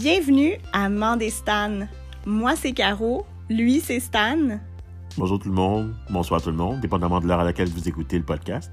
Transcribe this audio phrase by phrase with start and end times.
[0.00, 1.80] Bienvenue à Mandestan.
[2.24, 3.26] Moi, c'est Caro.
[3.50, 4.58] Lui, c'est Stan.
[5.18, 8.16] Bonjour tout le monde, bonsoir tout le monde, dépendamment de l'heure à laquelle vous écoutez
[8.16, 8.72] le podcast.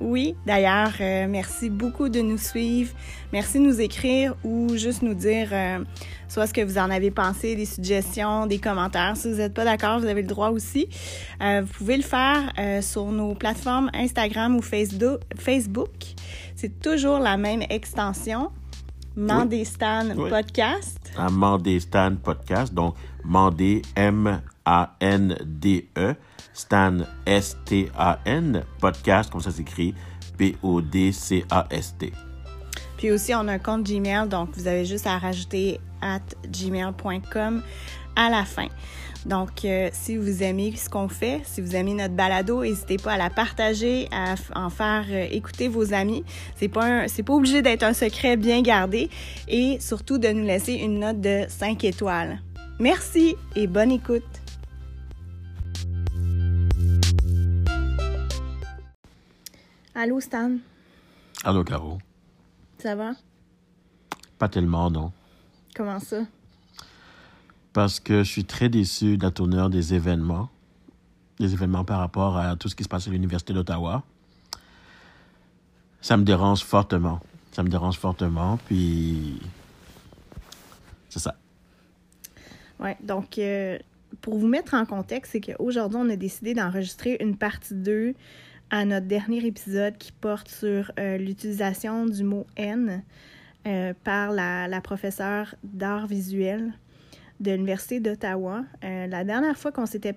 [0.00, 2.94] Oui, d'ailleurs, euh, merci beaucoup de nous suivre.
[3.30, 5.84] Merci de nous écrire ou juste nous dire euh,
[6.28, 9.18] soit ce que vous en avez pensé, des suggestions, des commentaires.
[9.18, 10.88] Si vous n'êtes pas d'accord, vous avez le droit aussi.
[11.42, 15.90] Euh, vous pouvez le faire sur nos plateformes Instagram ou Facebook.
[16.56, 18.50] C'est toujours la même extension.
[19.16, 20.98] Mandestan Podcast.
[21.16, 24.34] Un Mandestan Podcast, donc Mandé M-A-N-D-E.
[26.54, 29.92] Stan, S-T-A-N, podcast, comme ça s'écrit,
[30.38, 32.12] P-O-D-C-A-S-T.
[32.96, 37.62] Puis aussi, on a un compte Gmail, donc vous avez juste à rajouter at gmail.com
[38.16, 38.68] à la fin.
[39.26, 43.12] Donc, euh, si vous aimez ce qu'on fait, si vous aimez notre balado, n'hésitez pas
[43.12, 46.24] à la partager, à en faire euh, écouter vos amis.
[46.56, 49.08] C'est pas c'est pas obligé d'être un secret bien gardé
[49.48, 52.40] et surtout de nous laisser une note de 5 étoiles.
[52.78, 54.24] Merci et bonne écoute.
[59.94, 60.58] Allô, Stan?
[61.44, 61.98] Allô, Caro?
[62.78, 63.12] Ça va?
[64.38, 65.12] Pas tellement, non.
[65.74, 66.24] Comment ça?
[67.74, 70.48] Parce que je suis très déçu de la tournure des événements.
[71.40, 74.04] Des événements par rapport à tout ce qui se passe à l'Université d'Ottawa.
[76.00, 77.20] Ça me dérange fortement.
[77.50, 79.42] Ça me dérange fortement, puis...
[81.10, 81.34] C'est ça.
[82.78, 83.38] Ouais, donc...
[83.38, 83.78] Euh,
[84.20, 88.14] pour vous mettre en contexte, c'est qu'aujourd'hui, on a décidé d'enregistrer une partie 2
[88.70, 93.02] à notre dernier épisode qui porte sur euh, l'utilisation du mot N
[93.66, 96.72] euh, par la, la professeure d'art visuel
[97.40, 98.64] de l'Université d'Ottawa.
[98.84, 100.14] Euh, la dernière fois qu'on s'était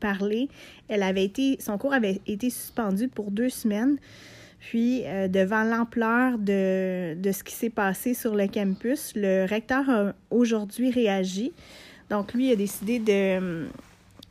[0.00, 0.48] parlé,
[0.88, 3.96] elle avait été, son cours avait été suspendu pour deux semaines.
[4.60, 10.14] Puis, devant l'ampleur de, de, ce qui s'est passé sur le campus, le recteur a
[10.30, 11.52] aujourd'hui réagi.
[12.08, 13.66] Donc, lui a décidé de,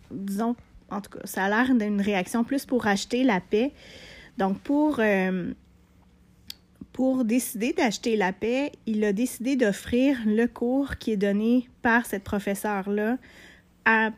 [0.09, 0.55] disons,
[0.89, 3.71] en tout cas, ça a l'air d'une réaction plus pour acheter la paix.
[4.37, 5.51] Donc, pour, euh,
[6.93, 12.05] pour décider d'acheter la paix, il a décidé d'offrir le cours qui est donné par
[12.05, 13.17] cette professeure-là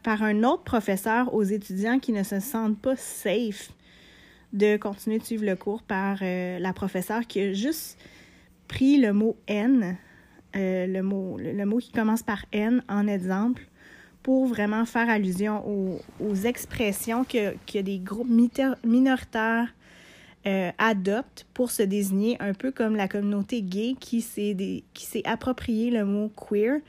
[0.03, 3.71] par un autre professeur aux étudiants qui ne se sentent pas safe
[4.53, 7.97] de continuer de suivre le cours par euh, la professeure qui a juste
[8.67, 9.97] pris le mot N,
[10.55, 13.67] euh, le, mot, qui commence par N en exemple,
[14.23, 15.63] pour vraiment faire allusion
[16.19, 18.29] aux, expressions que, que, des groupes
[18.83, 19.73] minoritaires
[20.47, 26.05] euh, adoptent pour se désigner, un peu comme la communauté gay qui s'est approprié le
[26.05, 26.79] mot queer.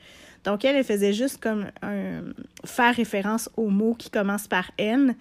[0.43, 1.65] Donc, elle, elle faisait juste comme
[2.63, 5.15] faire référence au mot qui commence par N,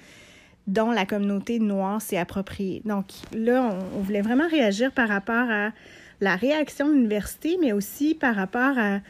[0.66, 2.82] dont la communauté noire s'est appropriée.
[2.84, 5.72] Donc, là, on, voulait vraiment réagir par rapport à
[6.20, 9.00] la réaction de l'université, mais aussi par rapport à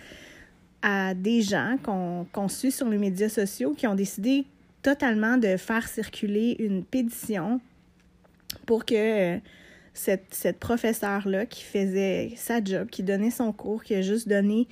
[0.82, 4.44] à des gens qu'on suit sur les médias sociaux qui ont décidé
[4.82, 7.60] totalement de faire circuler une pétition
[8.66, 9.38] pour que euh,
[9.94, 14.68] cette, cette professeure-là qui faisait sa job, qui donnait son cours, qui a juste donné,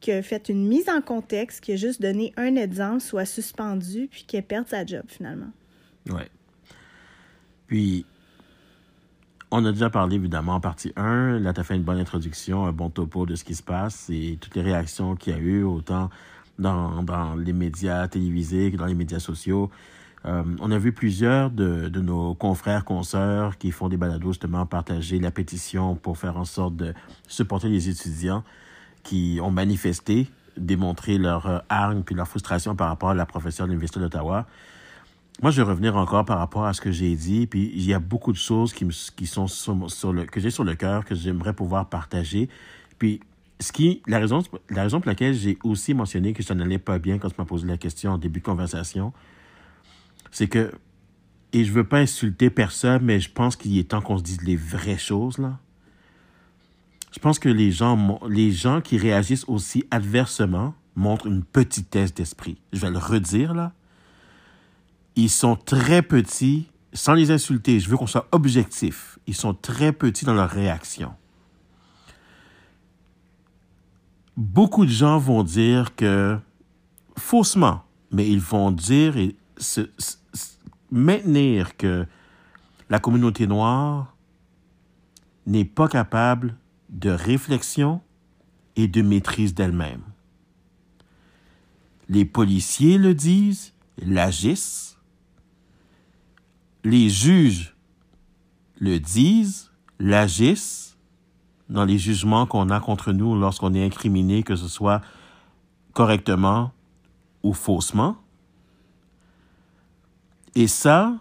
[0.00, 4.08] qui a fait une mise en contexte, qui a juste donné un exemple, soit suspendue,
[4.10, 5.50] puis qu'elle perde sa job finalement.
[6.08, 6.22] Oui.
[7.66, 8.06] Puis,
[9.50, 11.38] on a déjà parlé évidemment en partie 1.
[11.38, 14.10] Là, tu as fait une bonne introduction, un bon topo de ce qui se passe
[14.10, 16.10] et toutes les réactions qu'il y a eu, autant
[16.58, 19.70] dans, dans, les médias télévisés que dans les médias sociaux.
[20.26, 25.18] Euh, on a vu plusieurs de, nos confrères, consoeurs qui font des balados justement partager
[25.18, 26.94] la pétition pour faire en sorte de
[27.28, 28.42] supporter les étudiants
[29.02, 33.72] qui ont manifesté, démontré leur hargne puis leur frustration par rapport à la professeure de
[33.72, 34.46] l'Université d'Ottawa.
[35.42, 37.92] Moi, je vais revenir encore par rapport à ce que j'ai dit, puis il y
[37.92, 41.52] a beaucoup de choses qui, sont sur, le, que j'ai sur le cœur, que j'aimerais
[41.52, 42.48] pouvoir partager.
[42.98, 43.20] Puis,
[43.60, 47.28] ce qui, la raison, pour laquelle j'ai aussi mentionné que ça n'allait pas bien quand
[47.28, 49.12] tu m'as posé la question en début de conversation,
[50.34, 50.70] c'est que,
[51.54, 54.42] et je veux pas insulter personne, mais je pense qu'il est temps qu'on se dise
[54.42, 55.58] les vraies choses, là.
[57.12, 62.60] Je pense que les gens, les gens qui réagissent aussi adversement montrent une petitesse d'esprit.
[62.72, 63.72] Je vais le redire, là
[65.16, 69.18] ils sont très petits, sans les insulter, je veux qu'on soit objectif.
[69.26, 71.12] Ils sont très petits dans leur réaction.
[74.36, 76.36] Beaucoup de gens vont dire que,
[77.16, 79.82] faussement, mais ils vont dire et se,
[80.94, 82.06] maintenir que
[82.88, 84.16] la communauté noire
[85.46, 86.56] n'est pas capable
[86.88, 88.00] de réflexion
[88.76, 90.02] et de maîtrise d'elle-même.
[92.08, 94.98] Les policiers le disent, l'agissent,
[96.84, 97.74] les juges
[98.78, 100.96] le disent, l'agissent,
[101.70, 105.00] dans les jugements qu'on a contre nous lorsqu'on est incriminé, que ce soit
[105.92, 106.72] correctement
[107.42, 108.16] ou faussement.
[110.54, 111.14] Et ça,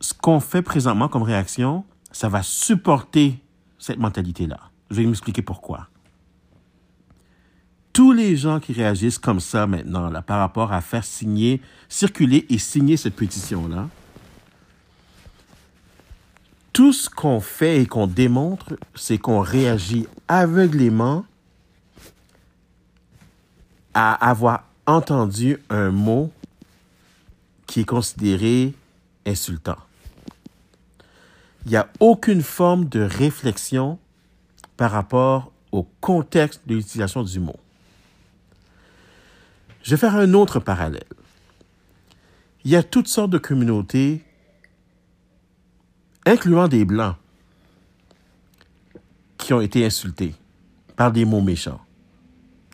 [0.00, 3.42] ce qu'on fait présentement comme réaction, ça va supporter
[3.78, 4.60] cette mentalité-là.
[4.90, 5.88] Je vais m'expliquer pourquoi.
[7.92, 12.46] Tous les gens qui réagissent comme ça maintenant, là, par rapport à faire signer, circuler
[12.50, 13.88] et signer cette pétition-là,
[16.72, 21.24] tout ce qu'on fait et qu'on démontre, c'est qu'on réagit aveuglément
[23.94, 26.30] à avoir entendu un mot
[27.66, 28.74] qui est considéré
[29.26, 29.78] insultant.
[31.64, 33.98] Il n'y a aucune forme de réflexion
[34.76, 37.56] par rapport au contexte de l'utilisation du mot.
[39.82, 41.04] Je vais faire un autre parallèle.
[42.64, 44.24] Il y a toutes sortes de communautés,
[46.24, 47.14] incluant des Blancs,
[49.38, 50.34] qui ont été insultés
[50.96, 51.80] par des mots méchants.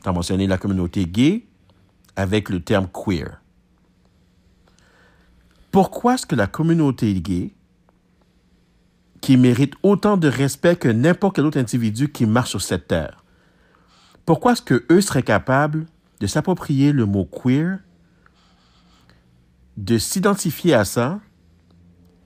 [0.02, 1.44] Tu as mentionné la communauté gay
[2.16, 3.41] avec le terme queer.
[5.72, 7.54] Pourquoi est-ce que la communauté gay,
[9.22, 13.24] qui mérite autant de respect que n'importe quel autre individu qui marche sur cette terre,
[14.26, 15.86] pourquoi est-ce que eux seraient capables
[16.20, 17.78] de s'approprier le mot queer,
[19.78, 21.20] de s'identifier à ça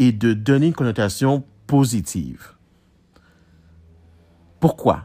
[0.01, 2.49] et de donner une connotation positive?
[4.59, 5.05] Pourquoi?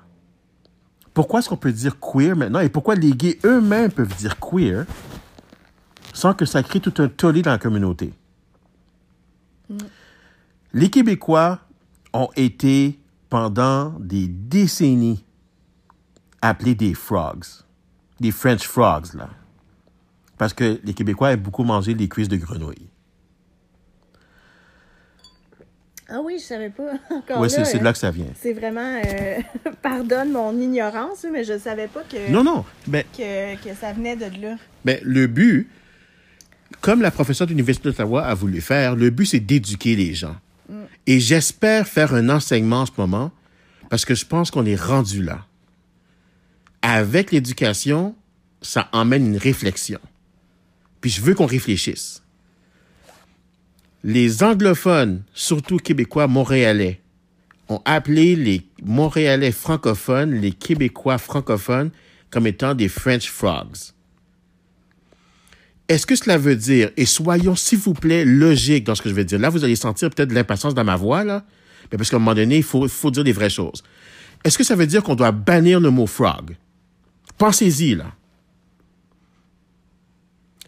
[1.14, 4.88] Pourquoi est-ce qu'on peut dire queer maintenant et pourquoi les gays eux-mêmes peuvent dire queer
[6.12, 8.14] sans que ça crée tout un tollé dans la communauté?
[10.74, 11.60] Les Québécois
[12.14, 15.24] ont été pendant des décennies
[16.42, 17.46] appelés des frogs,
[18.20, 19.30] des French frogs, là.
[20.38, 22.90] Parce que les Québécois aiment beaucoup manger les cuisses de grenouilles.
[26.10, 26.94] Ah oui, je savais pas.
[27.10, 28.26] Encore Oui, c'est de là que ça vient.
[28.36, 29.02] C'est vraiment.
[29.06, 29.40] euh,
[29.82, 32.66] pardonne mon ignorance, mais je savais pas que, Non, non.
[32.88, 34.56] Ben, que, que ça venait de là.
[34.84, 35.70] ben, le but,
[36.80, 40.36] comme la professeure de l'Université d'Ottawa a voulu faire, le but, c'est d'éduquer les gens.
[41.08, 43.32] Et j'espère faire un enseignement en ce moment
[43.90, 45.46] parce que je pense qu'on est rendu là.
[46.82, 48.16] Avec l'éducation,
[48.62, 50.00] ça emmène une réflexion.
[51.02, 52.24] Puis je veux qu'on réfléchisse.
[54.04, 57.02] Les anglophones, surtout québécois montréalais,
[57.70, 61.92] ont appelé les Montréalais francophones, les Québécois francophones,
[62.30, 63.94] comme étant des French frogs.
[65.92, 69.14] Est-ce que cela veut dire, et soyons s'il vous plaît logiques dans ce que je
[69.14, 71.44] vais dire, là vous allez sentir peut-être l'impatience dans ma voix, là,
[71.92, 73.84] mais parce qu'à un moment donné, il faut, il faut dire des vraies choses.
[74.46, 76.56] Est-ce que ça veut dire qu'on doit bannir le mot frog?
[77.38, 78.06] Pensez-y, là.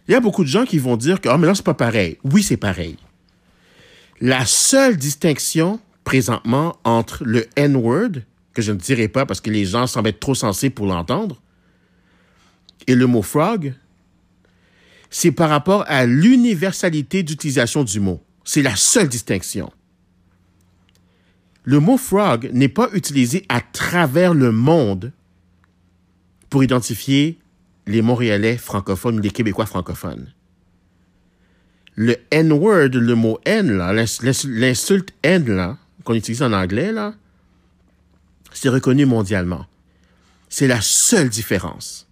[0.10, 1.74] Il y a beaucoup de gens qui vont dire que, oh, mais là, c'est pas
[1.74, 2.18] pareil.
[2.26, 2.98] Oui, c'est pareil.
[4.20, 8.24] La seule distinction présentement entre le N-word,
[8.54, 11.42] que je ne dirai pas parce que les gens semblent être trop sensés pour l'entendre,
[12.88, 13.74] et le mot frog,
[15.24, 18.22] c'est par rapport à l'universalité d'utilisation du mot.
[18.44, 19.72] C'est la seule distinction.
[21.64, 25.14] Le mot frog n'est pas utilisé à travers le monde
[26.50, 27.40] pour identifier
[27.88, 30.34] les Montréalais francophones ou les Québécois francophones.
[31.96, 37.14] Le N-word, le mot N, l'insulte N, qu'on utilise en anglais, là,
[38.52, 39.68] c'est reconnu mondialement.
[40.50, 42.10] C'est la seule différence.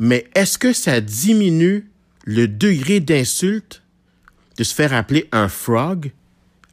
[0.00, 1.88] Mais est-ce que ça diminue
[2.24, 3.82] le degré d'insulte
[4.56, 6.12] de se faire appeler un frog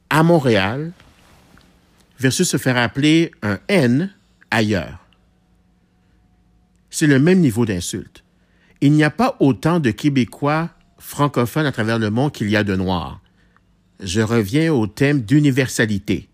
[0.10, 0.92] à Montréal
[2.20, 4.14] versus se faire appeler un N
[4.50, 5.06] ailleurs?
[6.90, 8.24] C'est le même niveau d'insulte.
[8.82, 12.64] Il n'y a pas autant de Québécois francophones à travers le monde qu'il y a
[12.64, 13.22] de Noirs.
[14.00, 16.30] Je reviens au thème d'universalité.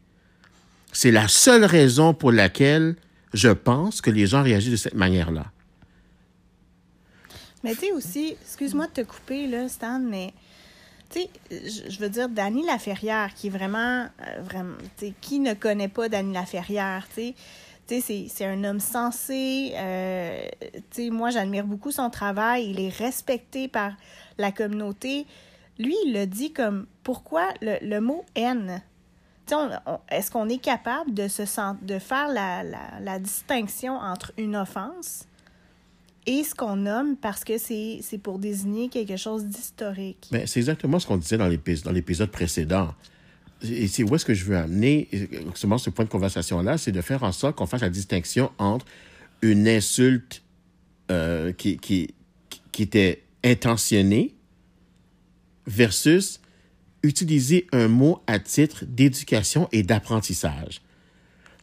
[0.91, 2.95] C'est la seule raison pour laquelle
[3.33, 5.51] je pense que les gens réagissent de cette manière-là.
[7.67, 10.33] Mais tu sais aussi, excuse-moi de te couper, là, Stan, mais
[11.09, 11.29] tu sais,
[11.89, 15.87] je veux dire, Dany Laferrière, qui est vraiment, euh, vraiment, tu sais, qui ne connaît
[15.87, 17.33] pas Dany Laferrière, tu
[17.87, 20.41] sais, c'est- un homme sensé, euh,
[20.91, 23.93] tu sais, moi, j'admire beaucoup son travail, il est respecté par
[24.37, 25.25] la communauté.
[25.79, 28.81] Lui, il le dit comme, pourquoi le, le mot «haine»
[30.09, 34.57] Est-ce qu'on est capable de, se sent- de faire la, la, la distinction entre une
[34.57, 35.25] offense
[36.27, 40.29] et ce qu'on nomme parce que c'est pour désigner quelque chose d'historique.
[40.45, 42.93] C'est exactement ce qu'on disait dans l'épis- dans l'épisode précédent.
[43.63, 45.07] Et c'est où est-ce que je veux amener,
[45.51, 48.85] justement, ce point de conversation-là, c'est de faire en sorte qu'on fasse la distinction entre
[49.41, 50.43] une insulte
[51.09, 52.13] euh, qui, qui,
[52.71, 54.35] qui était intentionnée
[55.65, 56.39] versus
[57.03, 60.81] utiliser un mot à titre d'éducation et d'apprentissage.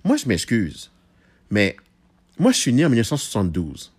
[0.04, 0.90] Moi, je m'excuse,
[1.50, 1.76] mais
[2.38, 3.92] moi, je suis né en 1972.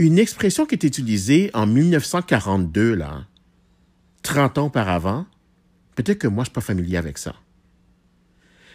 [0.00, 3.26] Une expression qui est utilisée en 1942, là,
[4.22, 5.26] 30 ans auparavant,
[5.94, 7.34] peut-être que moi, je suis pas familier avec ça.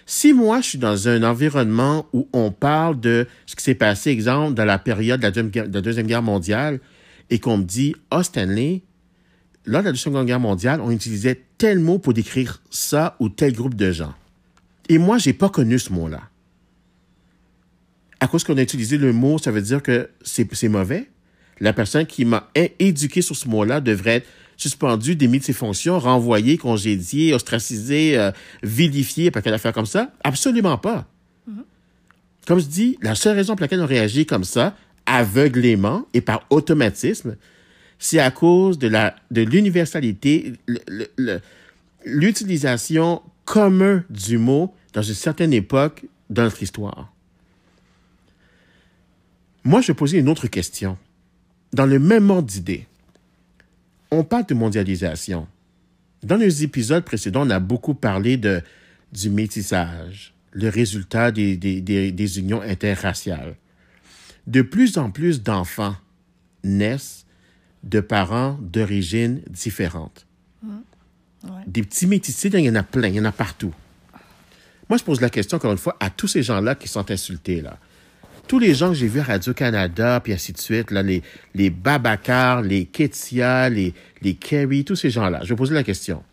[0.06, 4.12] Si moi, je suis dans un environnement où on parle de ce qui s'est passé,
[4.12, 6.80] exemple, dans la période de la Deuxième Guerre, mondiale,
[7.32, 8.84] et qu'on me dit, oh, Stanley,
[9.66, 13.52] lors de la Deuxième Guerre mondiale, on utilisait tel mot pour décrire ça ou tel
[13.54, 14.14] groupe de gens.
[14.90, 16.22] Et moi, j'ai pas connu ce mot-là.
[18.20, 21.10] À cause qu'on a utilisé le mot, ça veut dire que c'est mauvais?
[21.60, 26.00] La personne qui m'a éduqué sur ce mot-là devrait être suspendue, démis de ses fonctions,
[26.00, 28.32] renvoyée, congédiée, ostracisée, euh,
[28.64, 30.12] vilifiée, pas qu'elle faire comme ça?
[30.24, 31.08] Absolument pas.
[31.50, 31.64] Mm-hmm.
[32.48, 36.46] Comme je dis, la seule raison pour laquelle on réagit comme ça, aveuglément et par
[36.50, 37.36] automatisme,
[38.00, 40.54] c'est à cause de la de l'universalité,
[42.06, 47.12] l'utilisation commune du mot dans une certaine époque de notre histoire.
[49.64, 50.98] Moi, je posais une autre question.
[51.76, 52.88] Dans le même ordre d'idées,
[54.10, 55.46] on parle de mondialisation.
[56.24, 58.62] Dans les épisodes précédents, on a beaucoup parlé de,
[59.12, 63.56] du métissage, le résultat des, des, des unions interraciales.
[64.48, 65.98] De plus en plus d'enfants
[66.64, 67.26] naissent
[67.84, 70.26] de parents d'origine différentes.
[70.64, 70.70] Mmh.
[71.68, 73.74] Des petits métissés, il y en a plein, il y en a partout.
[74.88, 77.60] Moi, je pose la question, encore une fois, à tous ces gens-là qui sont insultés,
[77.60, 77.78] là.
[78.48, 81.24] Tous les gens que j'ai vus à Radio-Canada, puis ainsi de suite, là, les,
[81.56, 85.40] les Babacar, les Ketia, les, les Kerry, tous ces gens-là.
[85.44, 86.24] Je vais poser la question.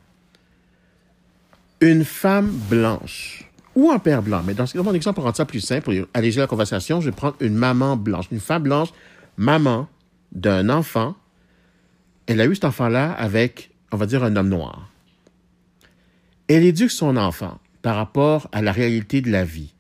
[1.81, 5.61] Une femme blanche, ou un père blanc, mais dans mon exemple, pour rendre ça plus
[5.61, 8.89] simple, pour alléger la conversation, je vais prendre une maman blanche, une femme blanche,
[9.37, 9.89] maman
[10.33, 11.15] d'un enfant.
[12.27, 14.91] Elle a eu cet enfant-là avec, on va dire, un homme noir.
[16.49, 19.73] Elle éduque son enfant par rapport à la réalité de la vie.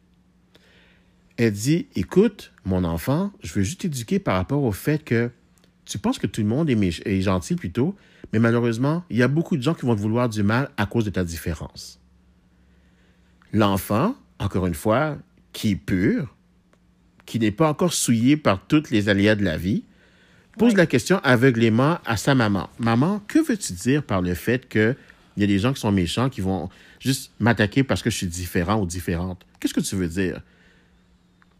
[1.36, 5.30] Elle dit, écoute, mon enfant, je veux juste t'éduquer par rapport au fait que
[5.84, 7.96] tu penses que tout le monde est, est gentil plutôt,
[8.32, 10.86] mais malheureusement, il y a beaucoup de gens qui vont te vouloir du mal à
[10.86, 12.00] cause de ta différence.
[13.52, 15.18] L'enfant, encore une fois,
[15.52, 16.34] qui est pur,
[17.26, 19.84] qui n'est pas encore souillé par toutes les aléas de la vie,
[20.58, 22.68] pose la question aveuglément à sa maman.
[22.78, 24.96] Maman, que veux-tu dire par le fait qu'il
[25.36, 26.68] y a des gens qui sont méchants, qui vont
[27.00, 29.44] juste m'attaquer parce que je suis différent ou différente?
[29.60, 30.40] Qu'est-ce que tu veux dire?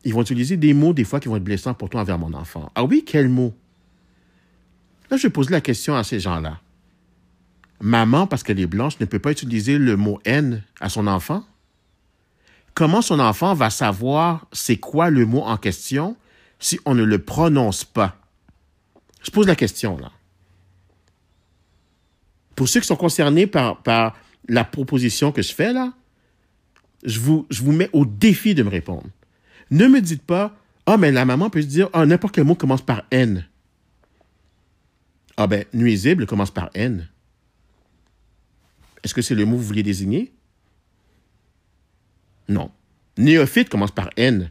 [0.05, 2.33] Ils vont utiliser des mots, des fois, qui vont être blessants pour toi envers mon
[2.35, 2.71] enfant.
[2.75, 3.55] Ah oui, quels mots?
[5.11, 6.61] Là, je pose la question à ces gens-là.
[7.81, 11.45] Maman, parce qu'elle est blanche, ne peut pas utiliser le mot haine à son enfant?
[12.75, 16.17] comment son enfant va savoir c'est quoi le mot en question
[16.59, 18.17] si on ne le prononce pas?
[19.23, 20.11] Je pose la question là.
[22.57, 24.17] Pour ceux qui sont concernés par, par
[24.49, 25.93] la proposition que je fais là,
[27.03, 29.07] je vous, je vous mets au défi de me répondre.
[29.73, 32.55] Ne me dites pas, ah, mais la maman peut se dire, ah, n'importe quel mot
[32.55, 33.49] commence par N.
[35.39, 37.09] Ah, ben, nuisible commence par N.
[39.03, 40.31] Est-ce que c'est le mot que vous vouliez désigner?
[42.51, 42.71] Non.
[43.17, 44.51] Néophyte commence par N.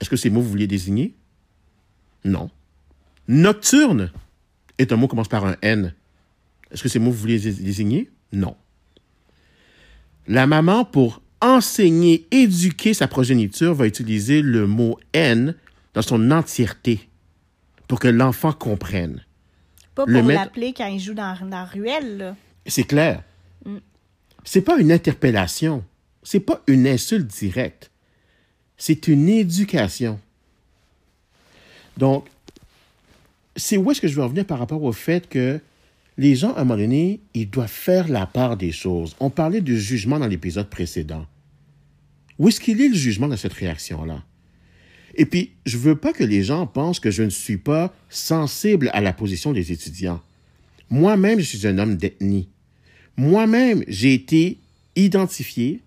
[0.00, 1.14] Est-ce que c'est le mot que vous vouliez désigner?
[2.24, 2.50] Non.
[3.28, 4.10] Nocturne
[4.78, 5.92] est un mot qui commence par un N.
[6.70, 8.10] Est-ce que c'est le mot que vous vouliez désigner?
[8.32, 8.56] Non.
[10.26, 15.54] La maman, pour enseigner, éduquer sa progéniture, va utiliser le mot N
[15.94, 17.08] dans son entièreté
[17.86, 19.24] pour que l'enfant comprenne.
[19.94, 22.34] Pas pour l'appeler quand il joue dans, la ruelle.
[22.66, 23.22] C'est clair.
[23.64, 23.78] Mm.
[24.44, 25.84] C'est pas une interpellation
[26.28, 27.90] c'est pas une insulte directe.
[28.76, 30.20] C'est une éducation.
[31.96, 32.26] Donc,
[33.56, 35.58] c'est où est-ce que je veux revenir par rapport au fait que
[36.18, 36.78] les gens, à un
[37.34, 39.14] ils doivent faire la part des choses.
[39.20, 41.24] On parlait du jugement dans l'épisode précédent.
[42.38, 44.24] Où est-ce qu'il est le jugement dans cette réaction-là?
[45.14, 48.90] Et puis, je veux pas que les gens pensent que je ne suis pas sensible
[48.92, 50.20] à la position des étudiants.
[50.90, 52.48] Moi-même, je suis un homme d'ethnie.
[53.16, 54.58] Moi-même, j'ai été
[54.96, 55.82] identifié,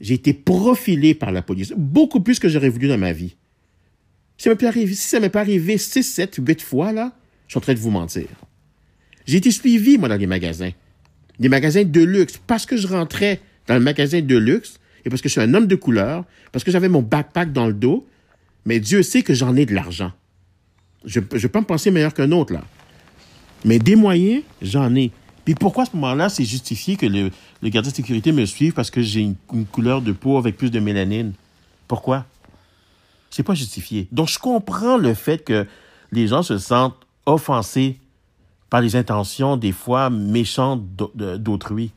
[0.00, 3.34] j'ai été profilé par la police, beaucoup plus que j'aurais voulu dans ma vie.
[4.36, 4.50] Si
[4.94, 7.16] ça m'est pas arrivé 6, 7, 8 fois, là,
[7.46, 8.26] je suis en train de vous mentir.
[9.26, 10.70] J'ai été suivi, moi, dans les magasins.
[11.38, 15.20] Des magasins de luxe, parce que je rentrais dans le magasin de luxe, et parce
[15.20, 18.06] que je suis un homme de couleur, parce que j'avais mon backpack dans le dos,
[18.64, 20.12] mais Dieu sait que j'en ai de l'argent.
[21.04, 22.62] Je ne vais pas me penser meilleur qu'un autre, là.
[23.64, 25.10] Mais des moyens, j'en ai.
[25.44, 27.30] Puis pourquoi à ce moment-là, c'est justifié que le,
[27.62, 30.70] le, gardien de sécurité me suive parce que j'ai une, couleur de peau avec plus
[30.70, 31.32] de mélanine?
[31.86, 32.24] Pourquoi?
[33.30, 34.08] C'est pas justifié.
[34.12, 35.66] Donc, je comprends le fait que
[36.12, 37.98] les gens se sentent offensés
[38.74, 41.92] par les intentions, des fois, méchantes d'autrui.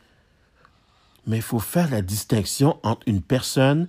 [1.26, 3.88] Mais il faut faire la distinction entre une personne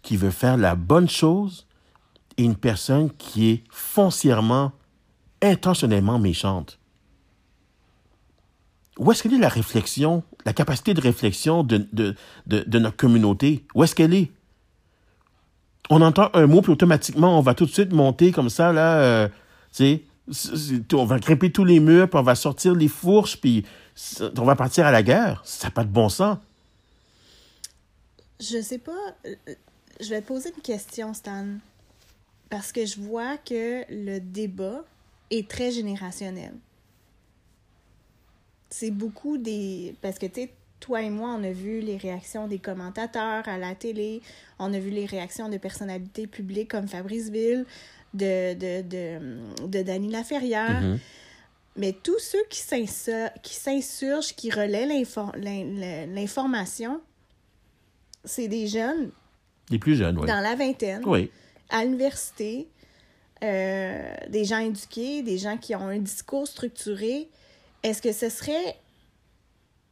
[0.00, 1.66] qui veut faire la bonne chose
[2.38, 4.72] et une personne qui est foncièrement,
[5.42, 6.78] intentionnellement méchante?
[8.98, 12.14] Où est-ce qu'elle est la réflexion, la capacité de réflexion de, de,
[12.46, 13.66] de, notre communauté?
[13.74, 14.32] Où est-ce qu'elle est?
[15.90, 18.94] On entend un mot, puis automatiquement, on va tout de suite monter comme ça, là,
[19.02, 19.34] euh, tu
[19.72, 20.04] sais,
[20.92, 23.64] on va grimper tous les murs, puis on va sortir les fourches, puis
[24.36, 25.42] on va partir à la guerre.
[25.44, 26.38] Ça n'a pas de bon sens.
[28.40, 29.14] Je sais pas.
[29.26, 29.34] Euh,
[30.00, 31.46] je vais te poser une question, Stan.
[32.48, 34.84] Parce que je vois que le débat
[35.30, 36.54] est très générationnel.
[38.70, 39.94] C'est beaucoup des.
[40.00, 43.58] Parce que, tu sais, toi et moi, on a vu les réactions des commentateurs à
[43.58, 44.22] la télé,
[44.58, 47.66] on a vu les réactions de personnalités publiques comme Fabrice Ville,
[48.14, 50.82] de, de, de, de Laferrière.
[50.82, 50.98] Mm-hmm.
[51.76, 54.86] Mais tous ceux qui s'insurgent, qui relaient
[56.06, 57.00] l'information,
[58.24, 59.12] c'est des jeunes.
[59.70, 60.26] Les plus jeunes, oui.
[60.26, 61.02] Dans la vingtaine.
[61.06, 61.30] Oui.
[61.68, 62.68] À l'université.
[63.42, 67.30] Euh, des gens éduqués, des gens qui ont un discours structuré.
[67.82, 68.76] Est-ce que ce serait.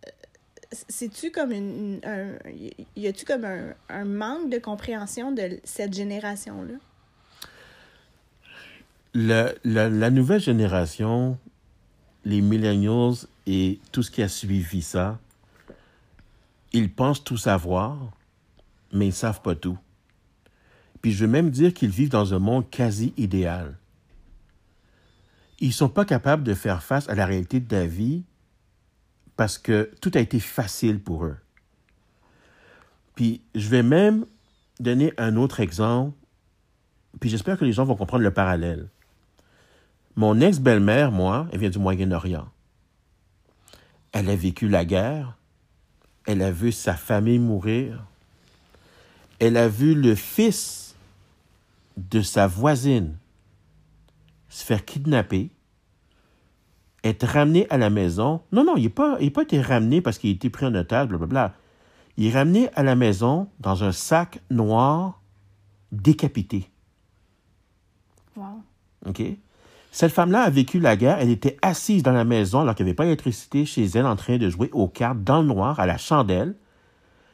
[0.07, 0.11] Euh,
[0.89, 2.01] c'est-tu comme une.
[2.05, 2.33] Un,
[2.95, 6.75] y a-tu comme un, un manque de compréhension de cette génération-là?
[9.15, 11.39] La, la, nouvelle génération
[12.25, 15.19] les millennials et tout ce qui a suivi ça,
[16.73, 17.97] ils pensent tout savoir,
[18.93, 19.79] mais ils ne savent pas tout.
[21.01, 23.79] Puis je veux même dire qu'ils vivent dans un monde quasi idéal.
[25.61, 28.25] Ils ne sont pas capables de faire face à la réalité de la vie
[29.37, 31.37] parce que tout a été facile pour eux.
[33.15, 34.27] Puis je vais même
[34.81, 36.17] donner un autre exemple,
[37.21, 38.89] puis j'espère que les gens vont comprendre le parallèle.
[40.19, 42.49] Mon ex-belle-mère, moi, elle vient du Moyen-Orient.
[44.11, 45.37] Elle a vécu la guerre.
[46.27, 48.05] Elle a vu sa famille mourir.
[49.39, 50.97] Elle a vu le fils
[51.97, 53.17] de sa voisine
[54.49, 55.51] se faire kidnapper,
[57.05, 58.43] être ramené à la maison.
[58.51, 61.07] Non, non, il n'a pas, pas été ramené parce qu'il a été pris en otage,
[61.07, 61.55] blablabla.
[62.17, 65.23] Il est ramené à la maison dans un sac noir
[65.93, 66.69] décapité.
[68.35, 68.65] Wow.
[69.07, 69.23] OK?
[69.91, 71.19] Cette femme-là a vécu la guerre.
[71.19, 74.17] Elle était assise dans la maison alors qu'il n'y avait pas d'électricité chez elle en
[74.17, 76.55] train de jouer aux cartes dans le noir à la chandelle.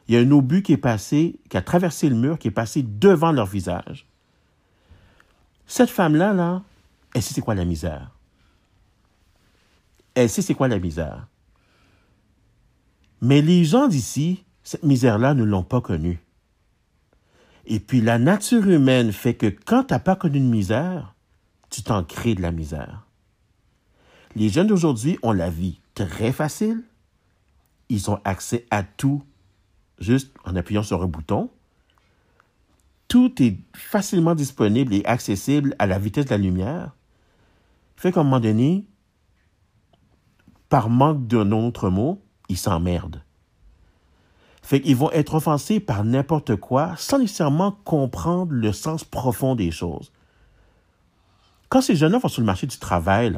[0.07, 2.51] Il y a un obus qui est passé, qui a traversé le mur, qui est
[2.51, 4.07] passé devant leur visage.
[5.67, 6.61] Cette femme-là, là,
[7.13, 8.11] elle sait c'est quoi la misère.
[10.13, 11.27] Elle sait c'est quoi la misère.
[13.21, 16.19] Mais les gens d'ici, cette misère-là, ne l'ont pas connue.
[17.65, 21.14] Et puis la nature humaine fait que quand tu n'as pas connu une misère,
[21.75, 23.05] tu t'en crées de la misère.
[24.33, 26.83] Les jeunes d'aujourd'hui ont la vie très facile.
[27.89, 29.23] Ils ont accès à tout
[29.99, 31.49] juste en appuyant sur un bouton.
[33.09, 36.95] Tout est facilement disponible et accessible à la vitesse de la lumière.
[37.97, 38.85] Fait qu'à un moment donné,
[40.69, 43.21] par manque d'un autre mot, ils s'emmerdent.
[44.61, 49.71] Fait qu'ils vont être offensés par n'importe quoi sans nécessairement comprendre le sens profond des
[49.71, 50.13] choses.
[51.69, 53.37] Quand ces jeunes-là vont sur le marché du travail,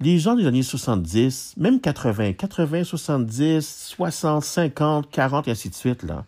[0.00, 5.74] les gens des années 70, même 80, 80, 70, 60, 50, 40 et ainsi de
[5.74, 6.24] suite, là,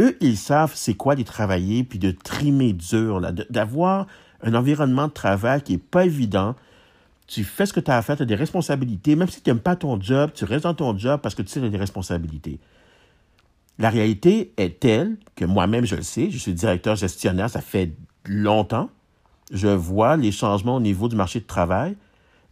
[0.00, 4.06] eux, ils savent c'est quoi de travailler puis de trimer dur, d'avoir
[4.42, 6.54] un environnement de travail qui n'est pas évident.
[7.26, 9.16] Tu fais ce que tu as à faire, tu as des responsabilités.
[9.16, 11.48] Même si tu n'aimes pas ton job, tu restes dans ton job parce que tu
[11.48, 12.58] sais que tu as des responsabilités.
[13.78, 17.92] La réalité est telle que moi-même, je le sais, je suis directeur gestionnaire, ça fait
[18.24, 18.90] longtemps,
[19.50, 21.96] je vois les changements au niveau du marché de travail.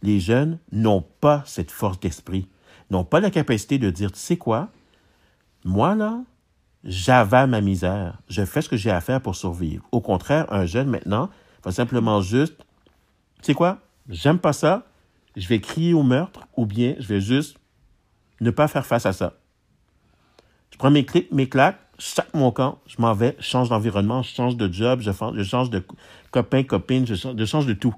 [0.03, 2.47] Les jeunes n'ont pas cette force d'esprit,
[2.89, 4.69] n'ont pas la capacité de dire, tu sais quoi,
[5.63, 6.21] moi là,
[6.83, 9.85] j'avale ma misère, je fais ce que j'ai à faire pour survivre.
[9.91, 11.29] Au contraire, un jeune maintenant
[11.63, 12.57] va simplement juste,
[13.37, 13.79] tu sais quoi,
[14.09, 14.87] j'aime pas ça,
[15.35, 17.57] je vais crier au meurtre ou bien je vais juste
[18.39, 19.33] ne pas faire face à ça.
[20.71, 24.21] Je prends mes clics, mes claques, sac mon camp, je m'en vais, je change d'environnement,
[24.23, 25.83] je change de job, je, change de
[26.31, 27.93] copain, copine, je change, de tout.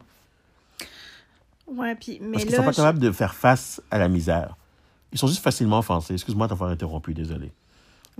[1.68, 4.58] Ouais, puis, mais Parce qu'ils ne sont pas capables de faire face à la misère.
[5.12, 6.14] Ils sont juste facilement offensés.
[6.14, 7.52] Excuse-moi d'avoir interrompu, désolé.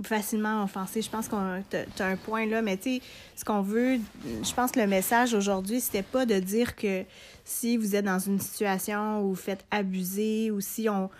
[0.02, 1.02] Facilement offensés.
[1.02, 1.34] Je pense que
[1.70, 3.02] tu as un point là, mais tu sais,
[3.36, 7.04] ce qu'on veut, je pense que le message aujourd'hui, c'était pas de dire que
[7.44, 11.10] si vous êtes dans une situation où vous faites abuser ou si on,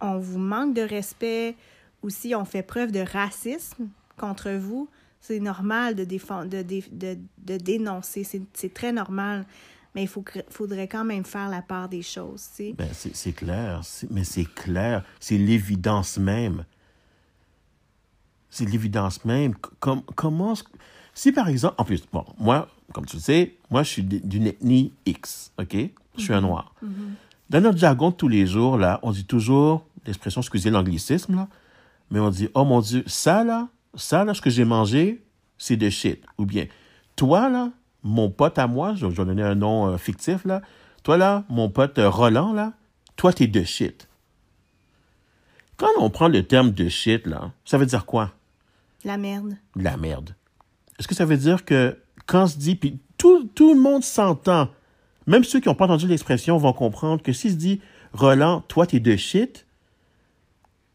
[0.00, 1.56] on vous manque de respect
[2.02, 4.88] ou si on fait preuve de racisme, contre vous,
[5.20, 8.26] c'est normal de, de, de, de dénoncer.
[8.52, 9.46] C'est très normal.
[9.94, 12.48] Mais il faut, faudrait quand même faire la part des choses.
[12.78, 13.82] Ben, c'est clair.
[14.10, 15.04] Mais c'est clair.
[15.20, 16.64] C'est l'évidence même.
[18.48, 19.54] C'est l'évidence même.
[19.80, 20.54] Com- comment.
[21.14, 21.74] Si par exemple.
[21.78, 25.76] En plus, bon, moi, comme tu le sais, moi, je suis d'une ethnie X, OK?
[26.16, 26.74] Je suis un noir.
[27.50, 31.48] Dans notre jargon de tous les jours, là, on dit toujours l'expression, excusez l'anglicisme, là,
[32.10, 35.22] mais on dit, oh mon Dieu, ça, là, ça, là, ce que j'ai mangé,
[35.58, 36.22] c'est de shit.
[36.38, 36.66] Ou bien,
[37.16, 37.70] toi, là,
[38.02, 40.62] mon pote à moi, je je vais donner un nom euh, fictif, là,
[41.02, 42.72] toi, là, mon pote euh, Roland, là,
[43.16, 44.08] toi, t'es de shit.
[45.76, 48.32] Quand on prend le terme de shit, là, ça veut dire quoi?
[49.04, 49.56] La merde.
[49.76, 50.34] de la merde.
[50.98, 54.04] Est-ce que ça veut dire que quand on se dit, puis tout, tout le monde
[54.04, 54.68] s'entend,
[55.26, 57.80] même ceux qui n'ont pas entendu l'expression vont comprendre que s'il se dit,
[58.12, 59.66] Roland, toi, t'es de shit,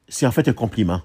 [0.08, 1.02] c'est en fait un compliment.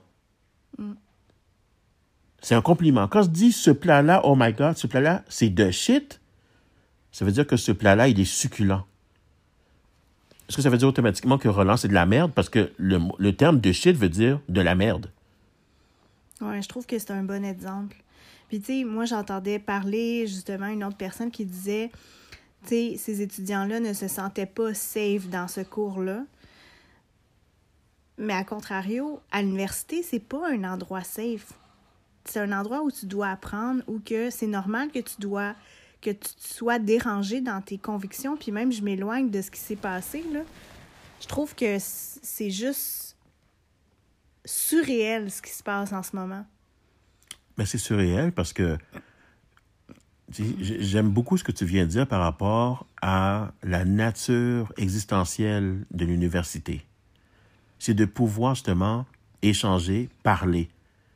[2.43, 3.09] C'est un compliment.
[3.09, 6.21] Quand se dit ce plat-là, oh my god, ce plat-là, c'est de shit,
[7.13, 8.85] ça veut dire que ce plat-là, il est succulent.
[10.49, 12.33] Est-ce que ça veut dire automatiquement que Roland, c'est de la merde?
[12.35, 15.11] Parce que le terme de shit veut dire de la merde.
[16.41, 17.97] Ouais, je trouve que c'est un bon exemple.
[18.49, 21.91] Puis, tu sais, moi, j'entendais parler justement une autre personne qui disait,
[22.67, 26.25] tu sais, ces étudiants-là ne se sentaient pas safe dans ce cours-là.
[28.19, 31.53] Mais à contrario, à l'université, c'est pas un endroit safe.
[32.25, 35.55] C'est un endroit où tu dois apprendre ou que c'est normal que tu dois
[36.01, 39.77] que tu sois dérangé dans tes convictions puis même je m'éloigne de ce qui s'est
[39.77, 40.25] passé.
[41.21, 43.17] Je trouve que c'est juste
[44.45, 46.45] surréel ce qui se passe en ce moment.
[47.57, 48.77] Mais c'est surréel parce que
[50.31, 56.05] j'aime beaucoup ce que tu viens de dire par rapport à la nature existentielle de
[56.05, 56.85] l'université.
[57.79, 59.07] C'est de pouvoir justement
[59.43, 60.69] échanger, parler,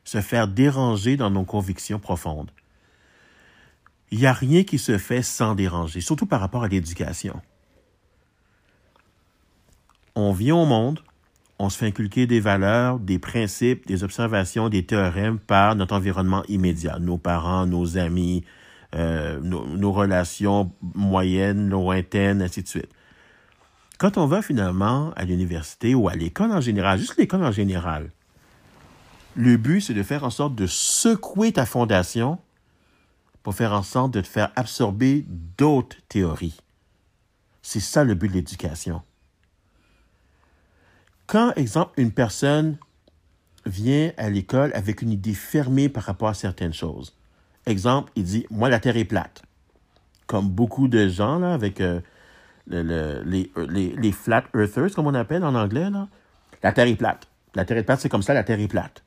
[0.07, 2.49] se faire déranger dans nos convictions profondes.
[4.09, 7.41] Il n'y a rien qui se fait sans déranger, surtout par rapport à l'éducation.
[10.15, 11.01] On vient au monde,
[11.59, 16.43] on se fait inculquer des valeurs, des principes, des observations, des théorèmes par notre environnement
[16.47, 18.45] immédiat, nos parents, nos amis,
[18.95, 22.89] euh, nos, nos relations moyennes, lointaines, ainsi de suite.
[23.97, 28.09] Quand on va finalement à l'université ou à l'école en général, juste l'école en général,
[29.37, 32.39] le but, c'est de faire en sorte de secouer ta fondation
[33.43, 35.23] pour faire en sorte de te faire absorber
[35.57, 36.57] d'autres théories.
[37.61, 39.03] C'est ça le but de l'éducation.
[41.27, 42.77] Quand, exemple, une personne
[43.65, 47.15] vient à l'école avec une idée fermée par rapport à certaines choses,
[47.67, 49.43] exemple, il dit, moi, la Terre est plate.
[50.25, 52.01] Comme beaucoup de gens, là, avec euh,
[52.65, 56.07] les, les, les flat earthers, comme on appelle en anglais, là,
[56.63, 57.27] la Terre est plate.
[57.53, 59.03] La Terre est plate, c'est comme ça, la Terre est plate.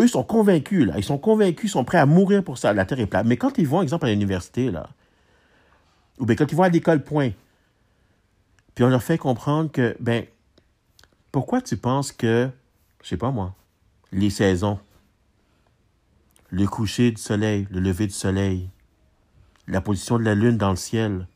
[0.00, 0.94] Eux, sont convaincus, là.
[0.96, 3.26] Ils sont convaincus, ils sont prêts à mourir pour ça, la Terre est plate.
[3.26, 4.90] Mais quand ils vont, exemple, à l'université, là,
[6.18, 7.30] ou bien quand ils vont à l'école, point,
[8.74, 10.24] puis on leur fait comprendre que, ben,
[11.32, 12.48] pourquoi tu penses que,
[13.02, 13.54] je sais pas moi,
[14.12, 14.78] les saisons,
[16.50, 18.68] le coucher du soleil, le lever du soleil,
[19.66, 21.26] la position de la lune dans le ciel,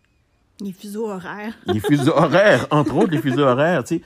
[0.61, 1.55] Les fuseaux horaires.
[1.67, 4.03] les fuseaux horaires, entre autres les fuseaux horaires, tu sais,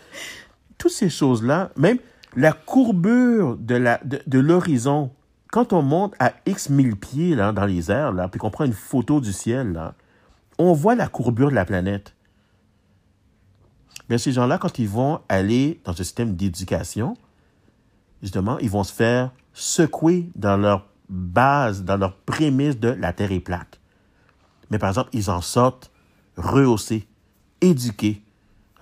[0.79, 1.99] toutes ces choses-là, même
[2.37, 5.11] la courbure de la de, l'horizon,
[5.51, 8.65] quand on monte à X mille pieds là, dans les airs, là, puis qu'on prend
[8.65, 9.93] une photo du ciel,
[10.59, 12.15] on voit la courbure de la planète.
[14.09, 17.17] Mais ces gens-là, quand ils vont aller dans un système d'éducation,
[18.23, 23.33] justement, ils vont se faire secouer dans leur base, dans leur prémisse de la Terre
[23.33, 23.81] est plate.
[24.71, 25.91] Mais par exemple, ils en sortent
[26.37, 27.07] rehaussés,
[27.61, 28.23] éduqués,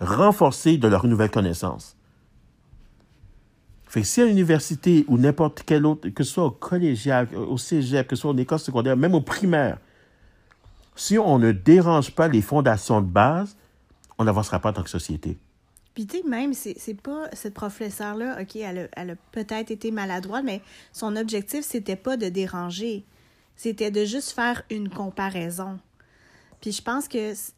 [0.00, 1.96] renforcés de leurs nouvelles connaissances.
[3.92, 7.58] Fait que si à l'université ou n'importe quel autre, que ce soit au collégial, au
[7.58, 9.76] cégep, que ce soit en école secondaire, même au primaire,
[10.96, 13.54] si on ne dérange pas les fondations de base,
[14.16, 15.36] on n'avancera pas en tant que société.
[15.92, 19.90] Puis tu sais, même, c'est pas cette professeure-là, OK, elle a, elle a peut-être été
[19.90, 20.62] maladroite, mais
[20.94, 23.04] son objectif, c'était pas de déranger.
[23.56, 25.78] C'était de juste faire une comparaison.
[26.62, 27.52] Puis je pense que c'est-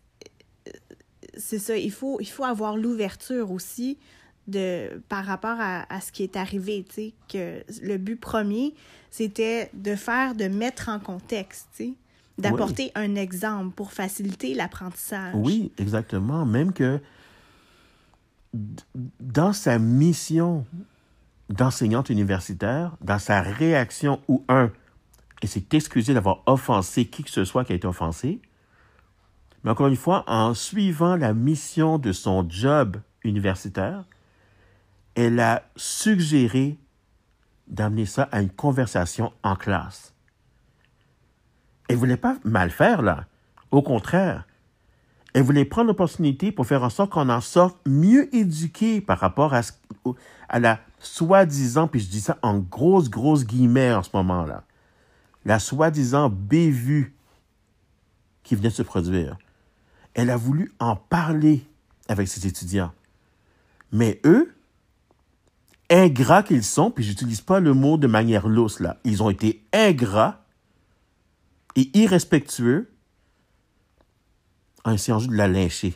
[1.36, 3.98] c'est ça, il faut, il faut avoir l'ouverture aussi
[4.46, 8.74] de par rapport à, à ce qui est arrivé, tu sais, que le but premier,
[9.10, 11.92] c'était de faire, de mettre en contexte, tu sais,
[12.38, 15.34] d'apporter un exemple pour faciliter l'apprentissage.
[15.34, 16.44] Oui, exactement.
[16.44, 17.00] Même que
[19.20, 20.66] dans sa mission
[21.48, 24.70] d'enseignante universitaire, dans sa réaction où, un,
[25.42, 28.40] elle s'est excusée d'avoir offensé qui que ce soit qui a été offensé,
[29.62, 34.04] mais encore une fois, en suivant la mission de son job universitaire,
[35.14, 36.78] elle a suggéré
[37.66, 40.14] d'amener ça à une conversation en classe.
[41.88, 43.26] Elle voulait pas mal faire, là.
[43.70, 44.46] Au contraire,
[45.34, 49.52] elle voulait prendre l'opportunité pour faire en sorte qu'on en sorte mieux éduqué par rapport
[49.52, 54.64] à la soi-disant, puis je dis ça en grosses, grosses guillemets en ce moment-là,
[55.44, 57.16] la soi-disant bévue
[58.44, 59.36] qui venait de se produire.
[60.14, 61.66] Elle a voulu en parler
[62.08, 62.92] avec ses étudiants.
[63.90, 64.53] Mais eux,
[65.94, 69.62] ingrats qu'ils sont, puis j'utilise pas le mot de manière lousse là, ils ont été
[69.72, 70.44] ingrats
[71.76, 72.90] et irrespectueux
[74.84, 75.94] en essayant juste de la lyncher.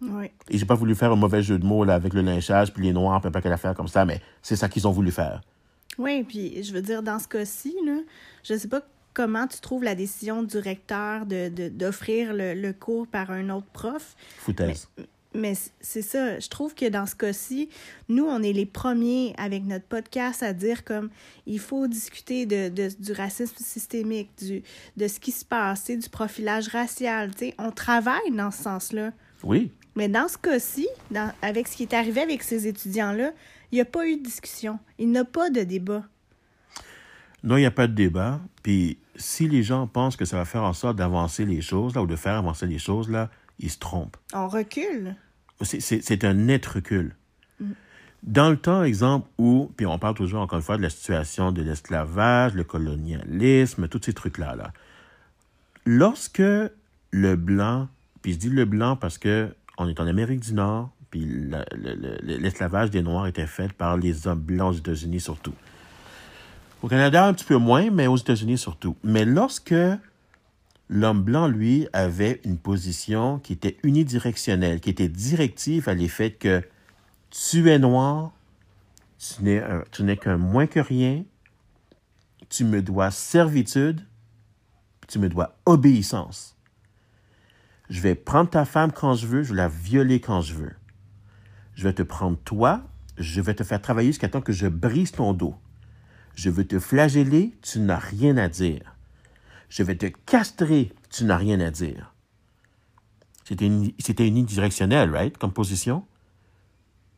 [0.00, 0.26] Oui.
[0.48, 2.84] Et j'ai pas voulu faire un mauvais jeu de mots là, avec le lynchage, puis
[2.84, 5.40] les noirs, puis pas quelle affaire comme ça, mais c'est ça qu'ils ont voulu faire.
[5.98, 7.74] Oui, puis je veux dire, dans ce cas-ci,
[8.44, 8.82] je sais pas
[9.12, 13.50] comment tu trouves la décision du recteur de, de- d'offrir le, le cours par un
[13.50, 14.14] autre prof.
[14.38, 14.88] Foutaise.
[14.96, 15.04] Mais
[15.54, 17.68] c- c'est ça, je trouve que dans ce cas-ci,
[18.08, 21.10] nous, on est les premiers avec notre podcast à dire comme
[21.46, 24.62] il faut discuter de, de- du racisme systémique, du,
[24.96, 27.32] de ce qui se passe, du profilage racial.
[27.34, 27.54] tu sais.
[27.58, 29.12] On travaille dans ce sens-là.
[29.44, 29.70] Oui.
[29.96, 30.88] Mais dans ce cas-ci,
[31.42, 33.32] avec ce qui est arrivé avec ces étudiants-là,
[33.70, 34.78] il n'y a pas eu de discussion.
[34.98, 36.04] Il n'y a pas de débat.
[37.44, 38.40] Non, il n'y a pas de débat.
[38.62, 42.02] Puis si les gens pensent que ça va faire en sorte d'avancer les choses, là,
[42.02, 44.16] ou de faire avancer les choses, là, ils se trompent.
[44.32, 45.14] On recule.
[45.62, 47.14] C'est- un net recul.
[48.22, 51.52] Dans le temps, exemple, où, puis on parle toujours encore une fois de la situation
[51.52, 54.56] de l'esclavage, le colonialisme, tous ces trucs-là.
[54.56, 54.72] Là.
[55.84, 56.42] Lorsque
[57.10, 57.88] le blanc,
[58.22, 61.64] puis je dis le blanc parce que on est en Amérique du Nord, puis la-
[61.76, 65.54] le- le- l'esclavage des Noirs était fait par les hommes blancs aux États-Unis surtout.
[66.82, 68.96] Au Canada, un petit peu moins, mais aux États-Unis surtout.
[69.02, 69.74] Mais lorsque
[70.88, 76.62] l'homme blanc, lui, avait une position qui était unidirectionnelle, qui était directive à l'effet que
[77.30, 78.32] tu es noir,
[79.18, 81.24] tu n'es, qu'un moins que rien,
[82.48, 84.00] tu me dois servitude,
[85.06, 86.56] tu me dois obéissance.
[87.90, 90.74] Je vais prendre ta femme quand je veux, je vais la violer quand je veux.
[91.74, 92.82] Je vais te prendre toi,
[93.16, 95.54] je vais te faire travailler jusqu'à temps que je brise ton dos.
[96.34, 98.97] Je veux te flageller, tu n'as rien à dire.
[99.68, 102.14] Je vais te castrer, tu n'as rien à dire.
[103.44, 106.04] C'était uni- c'était unidirectionnel, right, comme position?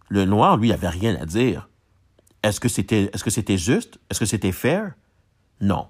[0.08, 1.68] Le noir, lui, avait rien à dire.
[2.42, 3.98] Est-ce que c'était juste?
[4.10, 4.92] Est-ce que c'était fair?
[5.60, 5.88] Non.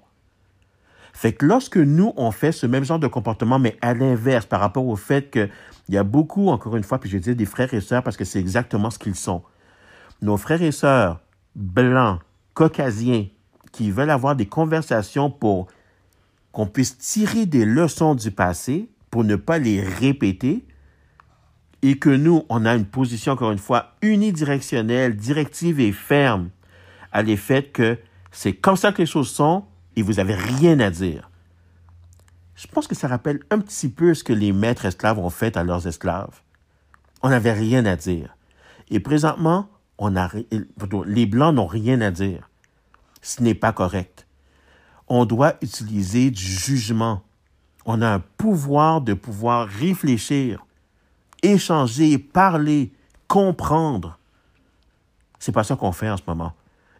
[1.13, 4.59] Fait que lorsque nous, on fait ce même genre de comportement, mais à l'inverse, par
[4.59, 5.49] rapport au fait qu'il
[5.89, 8.25] y a beaucoup, encore une fois, puis je dire des frères et sœurs parce que
[8.25, 9.43] c'est exactement ce qu'ils sont.
[10.21, 11.19] Nos frères et sœurs
[11.55, 12.19] blancs,
[12.53, 13.27] caucasiens,
[13.71, 15.67] qui veulent avoir des conversations pour
[16.51, 20.65] qu'on puisse tirer des leçons du passé pour ne pas les répéter
[21.81, 26.49] et que nous, on a une position, encore une fois, unidirectionnelle, directive et ferme
[27.11, 27.97] à l'effet que
[28.31, 31.29] c'est comme ça que les choses sont et vous avez rien à dire.
[32.55, 35.57] Je pense que ça rappelle un petit peu ce que les maîtres esclaves ont fait
[35.57, 36.41] à leurs esclaves.
[37.23, 38.37] On n'avait rien à dire.
[38.89, 39.69] Et présentement,
[41.05, 42.49] les Blancs n'ont rien à dire.
[43.21, 44.27] Ce n'est pas correct.
[45.13, 47.21] On doit utiliser du jugement.
[47.85, 50.65] On a un pouvoir de pouvoir réfléchir,
[51.43, 52.93] échanger, parler,
[53.27, 54.17] comprendre.
[55.37, 56.53] C'est pas ça qu'on fait en ce moment.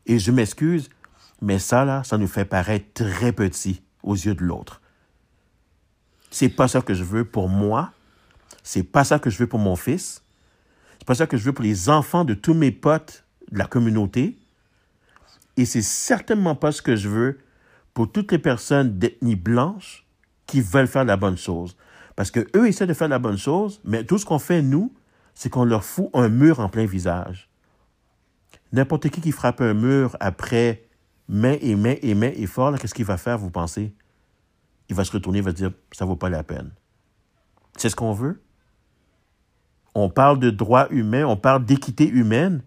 [0.06, 0.90] Et je m'excuse,
[1.42, 4.82] mais ça, là, ça nous fait paraître très petits aux yeux de l'autre.
[6.32, 7.94] C'est pas ça que je veux pour moi.
[8.62, 10.22] C'est pas ça que je veux pour mon fils.
[11.00, 13.68] C'est pas ça que je veux pour les enfants de tous mes potes de la
[13.68, 14.38] communauté.
[15.56, 17.40] Et c'est certainement pas ce que je veux
[17.94, 20.06] pour toutes les personnes d'ethnie blanche
[20.46, 21.76] qui veulent faire la bonne chose.
[22.16, 24.94] Parce que eux essaient de faire la bonne chose, mais tout ce qu'on fait, nous,
[25.34, 27.50] c'est qu'on leur fout un mur en plein visage.
[28.74, 30.88] N'importe qui qui frappe un mur après
[31.28, 33.96] main et main et main et fort, qu'est-ce qu'il va faire, vous pensez?
[34.90, 36.72] Il va se retourner, il va dire, ça vaut pas la peine.
[37.78, 38.44] C'est ce qu'on veut?
[39.96, 42.62] On parle de droits humains, on parle d'équité humaine?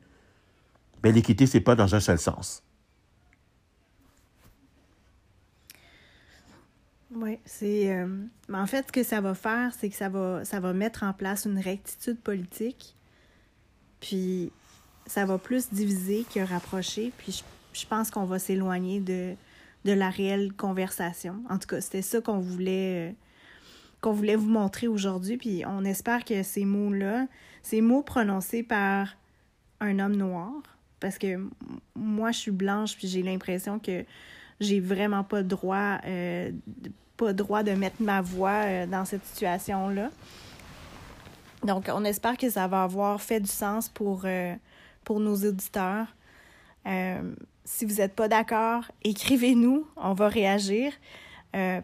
[1.03, 2.64] Ben, l'équité, c'est pas dans un seul sens.
[7.15, 7.93] Oui, c'est.
[7.95, 8.07] euh,
[8.49, 11.03] mais en fait, ce que ça va faire, c'est que ça va, ça va mettre
[11.05, 12.97] en place une rectitude politique.
[14.01, 14.51] Puis,
[15.07, 17.13] ça va plus diviser que rapprocher.
[17.19, 17.33] Puis,
[17.73, 19.35] je, je pense qu'on va s'éloigner de,
[19.85, 21.43] de la réelle conversation.
[21.49, 23.13] En tout cas, c'était ça qu'on voulait, euh,
[24.01, 25.37] qu'on voulait vous montrer aujourd'hui.
[25.37, 27.27] Puis, on espère que ces mots-là,
[27.63, 29.17] ces mots prononcés par
[29.81, 30.53] un homme noir,
[31.01, 31.49] parce que
[31.95, 34.05] moi, je suis blanche, puis j'ai l'impression que
[34.61, 36.51] j'ai vraiment pas droit, euh,
[37.17, 40.11] pas droit de mettre ma voix euh, dans cette situation-là.
[41.65, 44.55] Donc, on espère que ça va avoir fait du sens pour, euh,
[45.05, 46.07] pour nos auditeurs.
[46.87, 47.23] Euh,
[47.65, 50.93] si vous n'êtes pas d'accord, écrivez-nous, on va réagir.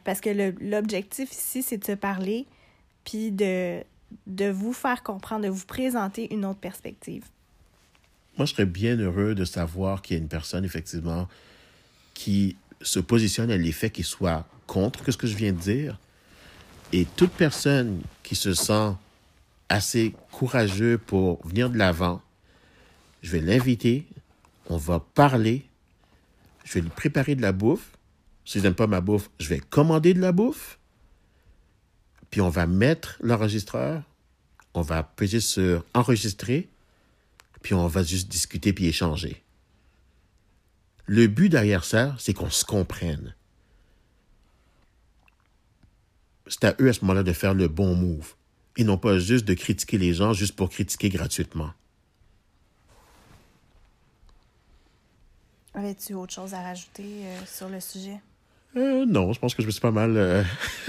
[0.03, 2.45] Parce que l'objectif ici, c'est de se parler,
[3.05, 3.85] puis de,
[4.27, 7.23] de vous faire comprendre, de vous présenter une autre perspective.
[8.37, 11.29] moi, je serais bien heureux de savoir qu'il y a une personne, effectivement,
[12.15, 15.99] qui se positionne à l'effet qu'il soit contre ce que je viens de dire.
[16.93, 18.93] Et toute personne qui se sent
[19.69, 22.23] assez courageux pour venir de l'avant,
[23.21, 24.07] je vais l'inviter,
[24.69, 25.67] on va parler,
[26.65, 27.91] je vais lui préparer de la bouffe.
[28.45, 30.79] Si je n'aime pas ma bouffe, je vais commander de la bouffe.
[32.31, 34.05] Puis on va mettre l'enregistreur,
[34.75, 36.69] on va peser sur enregistrer,
[37.61, 39.43] puis on va juste discuter puis échanger.
[41.07, 43.35] Le but derrière ça, c'est qu'on se comprenne.
[46.51, 48.35] C'est à eux à ce moment-là de faire le bon move
[48.77, 51.71] et non pas juste de critiquer les gens juste pour critiquer gratuitement.
[55.75, 58.21] Avais-tu autre chose à rajouter euh, sur le sujet?
[58.77, 60.17] Euh, non, je pense que je me suis pas mal.
[60.17, 60.43] Euh,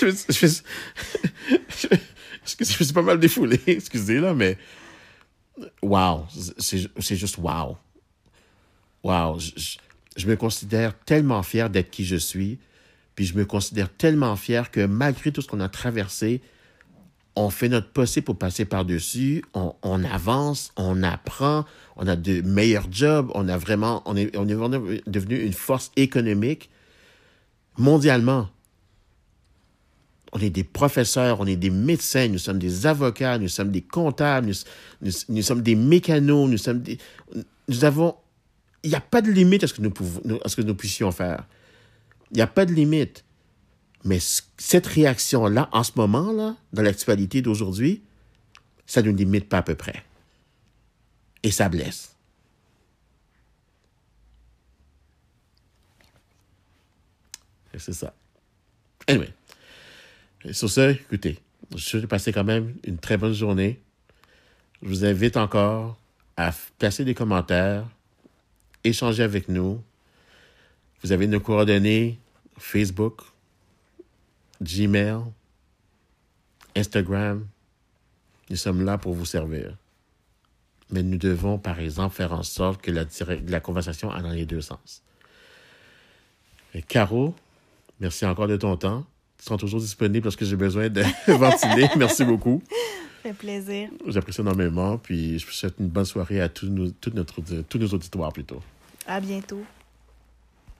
[0.00, 0.46] je,
[2.60, 4.56] me suis pas mal défoulé, excusez là, mais.
[5.82, 6.26] Wow,
[6.58, 7.76] c'est juste wow.
[9.04, 9.76] Wow, je,
[10.16, 12.58] je, me considère tellement fier d'être qui je suis,
[13.14, 16.40] puis je me considère tellement fier que malgré tout ce qu'on a traversé,
[17.36, 21.64] on fait notre possible pour passer par-dessus, on, avance, on apprend,
[21.96, 26.70] on a de meilleurs jobs, on a vraiment, on est, est devenu une force économique
[27.76, 28.48] mondialement.
[30.32, 33.82] On est des professeurs, on est des médecins, nous sommes des avocats, nous sommes des
[33.82, 34.48] comptables,
[35.00, 36.98] nous, nous, sommes des mécanos, nous sommes des,
[37.68, 38.16] nous avons,
[38.82, 40.74] il n'y a pas de limite à ce que nous pouvons, à ce que nous
[40.74, 41.46] puissions faire.
[42.34, 43.24] Il n'y a pas de limite.
[44.02, 44.18] Mais
[44.58, 48.02] cette réaction-là, en ce moment-là, dans l'actualité d'aujourd'hui,
[48.86, 50.04] ça ne limite pas à peu près.
[51.44, 52.16] Et ça blesse.
[57.78, 58.14] C'est ça.
[59.06, 59.32] Anyway.
[60.52, 61.38] Sur ce, écoutez,
[61.74, 63.80] je vais passer quand même une très bonne journée.
[64.82, 65.96] Je vous invite encore
[66.36, 67.86] à placer des commentaires,
[68.82, 69.82] échanger avec nous.
[71.02, 72.18] Vous avez nos coordonnées
[72.56, 73.22] Facebook,
[74.62, 75.20] Gmail,
[76.76, 77.46] Instagram.
[78.50, 79.76] Nous sommes là pour vous servir.
[80.90, 83.04] Mais nous devons, par exemple, faire en sorte que la,
[83.48, 85.02] la conversation aille dans les deux sens.
[86.74, 87.34] Et Caro,
[88.00, 89.06] merci encore de ton temps.
[89.38, 91.88] Tu seras toujours disponible lorsque j'ai besoin de ventiler.
[91.96, 92.62] merci beaucoup.
[93.22, 93.88] Ça fait plaisir.
[94.06, 94.98] J'apprécie énormément.
[94.98, 98.62] Puis je vous souhaite une bonne soirée à tous nos, notre, tous nos auditoires plutôt.
[99.06, 99.64] À bientôt.